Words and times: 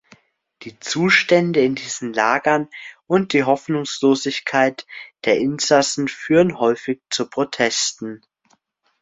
Die 0.63 0.79
Zustände 0.79 1.61
in 1.61 1.75
diesen 1.75 2.11
Lagern 2.11 2.67
und 3.05 3.33
die 3.33 3.43
Hoffnungslosigkeit 3.43 4.87
der 5.25 5.37
Insassen 5.37 6.07
führen 6.07 6.57
häufig 6.59 7.03
zu 7.11 7.29
Protesten. 7.29 8.23